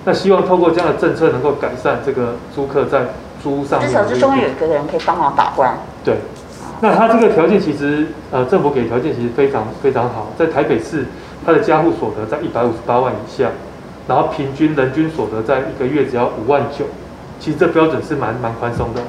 [0.04, 3.08] 那希望透过这样的政策能够改善这个租客在
[3.42, 3.88] 租上面。
[3.88, 5.76] 至少是中间有一个人可以帮忙把关。
[6.02, 6.16] 对，
[6.80, 11.06] 那他这个条件其实呃政府给条件其实非常非常好，在台北市
[11.44, 13.50] 他的家户所得在一百五十八万以下，
[14.06, 16.84] 然后平均人均所得在一个月只要五万九，
[17.40, 19.02] 其实这标准是蛮蛮宽松的。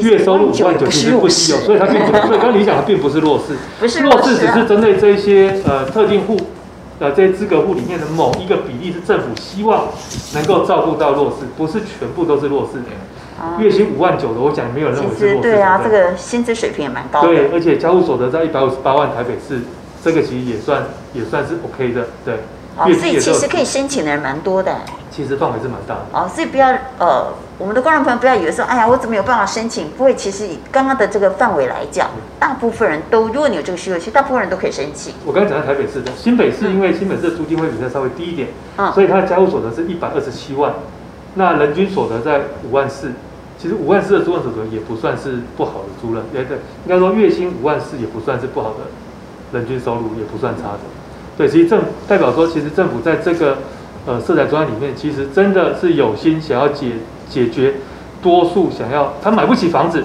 [0.00, 6.36] 月收入五万九其实不稀有，所以它并不，所以刚刚你讲的并不是弱势，不是弱势，只是针对这些呃特定户
[7.00, 9.86] 呃这些资格户里面的某一个比例是政府希望
[10.34, 12.86] 能够照顾到弱势，不是全部都是弱势的。
[13.58, 15.50] 月薪五万九的，我讲没有人认为是弱势。
[15.50, 17.28] 对啊，这个薪资水平也蛮高的。
[17.28, 19.60] 对，而且家务所得在一百五十八万，台北市
[20.02, 22.34] 这个其实也算也算是 OK 的，对。
[22.78, 24.74] 哦，所以其实可以申请的人蛮多的。
[25.10, 26.06] 其实范围是蛮大的。
[26.12, 26.68] 哦，所以不要
[26.98, 27.32] 呃。
[27.58, 29.88] 我们的观众朋友不要以为说，哎呀，我怎么有办法申请？
[29.96, 35.14] 不会，其实以刚刚的这个范围来讲，大部分人都，如果你有这个需求，其实大部分人都可以申请。
[35.24, 40.74] 我刚才讲到台北市的，新北市因为新北市的租金会比较稍微低一点，嗯，所以它的家务所得是一百二十七万，
[41.36, 43.12] 那人均所得在五万四，
[43.56, 50.80] 其实五万四的租赁所得也不算是不好的租赁，对对，应该说月薪五万四也不算是不好的人均收入，也不算差的。
[51.38, 53.58] 对，其实政代表说，其实政府在这个
[54.04, 56.92] 呃色彩专案里面，其实真的是有心想要解。
[57.28, 57.74] 解决
[58.22, 60.04] 多数想要他买不起房子，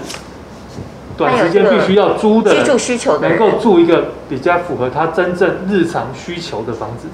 [1.16, 7.08] 短时间必须要租的居住需求的能够住一个比较符合他真正日常需求的房子。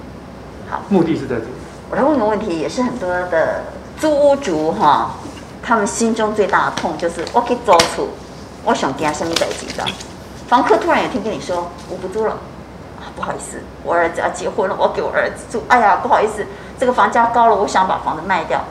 [0.70, 1.48] 好，目的是在这里。
[1.90, 3.66] 我来问个问题，也是很多的
[4.00, 5.12] 租屋族哈，
[5.64, 8.08] 他们心中最大的痛就是我可以租厝，
[8.64, 9.84] 我想给他生命在一起的。
[10.48, 12.34] 房客突然有一天跟你说我不租了，
[13.00, 15.64] 啊，不好意思，我儿子要结婚了，我给我儿子住。
[15.68, 16.46] 哎呀，不好意思，
[16.80, 18.62] 这个房价高了，我想把房子卖掉。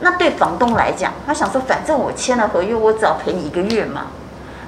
[0.00, 4.06] 那对房东来讲，他想说反正我签了合约，我只要赔你一个月嘛。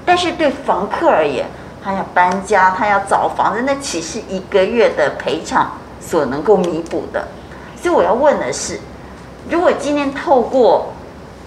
[0.07, 1.47] 但是对房客而言，
[1.83, 5.73] 他要搬家，他要找房子，那岂是一个月的赔偿？
[6.01, 7.27] 所能够弥补的，
[7.81, 8.79] 所以我要问的是，
[9.51, 10.92] 如果今天透过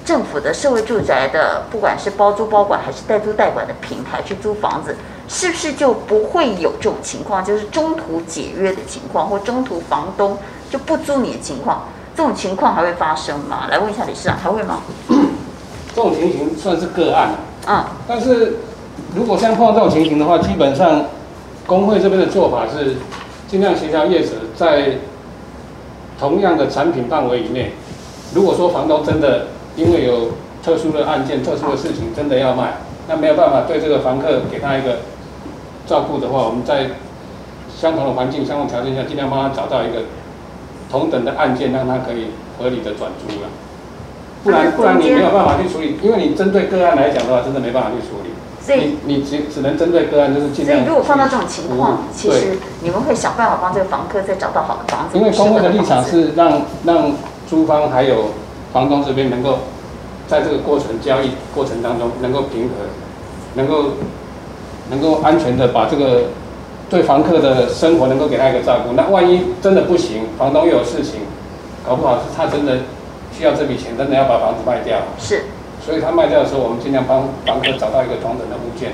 [0.05, 4.95] 政府的社会住宅的，不管是包租包管还是代租代管的平台去租房子，
[5.27, 10.37] 是不是就不会有这种情况，就是中途解约的情况，或中途房东
[10.69, 11.85] 就不租你的情况？
[12.15, 13.67] 这种情况还会发生吗？
[13.69, 14.81] 来问一下理事长，还会吗？
[15.95, 17.29] 这种情形算是个案
[17.67, 18.57] 嗯，但是
[19.15, 21.05] 如果像碰到这种情形的话，基本上
[21.65, 22.95] 工会这边的做法是。
[23.49, 24.97] 尽量协调业者在
[26.19, 27.71] 同样的产品范围以内。
[28.34, 30.32] 如果说房东真的因为有
[30.63, 34.99] 特殊的案件、特殊的事情，真的要卖，那没有办法对这个房客给他一个
[35.86, 36.91] 照顾的话，我们在
[37.80, 40.03] 相同的环境、相同条件下，尽量帮他找到一个
[40.91, 43.47] 同等的案件，让他可以合理的转租了。
[44.43, 48.30] 不然，不然你没有办法去处理，因为你针对个案来讲的话，真的没办法去处理。
[48.61, 50.80] 所以你你只只能针对个案，就是尽量。
[50.80, 55.17] 所以如果碰到这种情况，其实你们会想办法帮这个房客再找到好的房子。
[55.17, 57.11] 因为工会的立场是让让
[57.47, 58.31] 租方还有
[58.73, 59.59] 房东这边能够
[60.27, 62.75] 在这个过程交易过程当中能够平和，
[63.55, 63.91] 能够
[64.89, 66.23] 能够安全的把这个
[66.89, 68.93] 对房客的生活能够给他一个照顾。
[68.93, 71.21] 那万一真的不行，房东又有事情，
[71.87, 72.79] 搞不好是他真的
[73.31, 74.97] 需要这笔钱，真的要把房子卖掉。
[75.17, 75.45] 是。
[75.85, 78.91] 所以他卖掉的时候，我们尽量帮房客找到一个同等的物件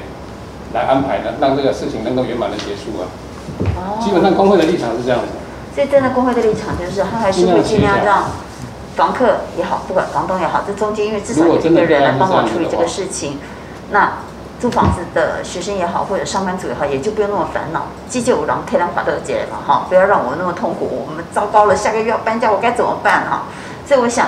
[0.74, 3.10] 来安排呢，让这个事情能够圆满的结束啊。
[3.78, 3.98] 哦。
[4.00, 5.34] 基本上工会的立场是这样子。
[5.74, 8.26] 所以站在工会的立场，就是他还是会尽量让
[8.96, 13.40] 房客也好，不管房东也好，这中间因为至少有一个人来帮忙处理这个事情，
[13.92, 14.14] 那
[14.60, 17.88] 租房子的学生也好，或者上班族也好，也就不用那么烦恼。
[18.08, 21.06] 急救五郎开两法都解了哈，不要让我那么痛苦。
[21.08, 23.44] 我们糟糕了，下个月要搬家，我该怎么办哈？
[23.88, 24.28] 所以我想。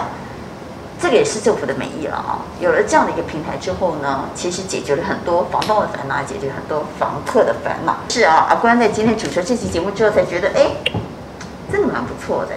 [0.98, 2.40] 这个也是政府的美意了啊！
[2.62, 7.98] 有了这样的一个平台之后呢，其实解决了很多房东的烦恼，解决很多房客的烦恼。
[8.08, 10.72] 是啊，阿关在今天主持这期节目之后才觉得，哎，
[11.72, 12.56] 真的蛮不错的。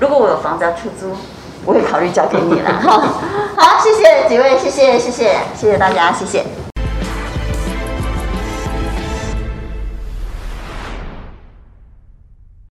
[0.00, 1.14] 如果我有房子要出租，
[1.64, 3.02] 我会考虑交给你了哈。
[3.56, 6.44] 好，谢谢几位，谢谢谢谢谢谢大家，谢谢。